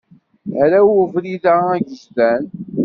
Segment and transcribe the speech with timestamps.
[0.59, 2.43] Hraw ubrid-a agejdan.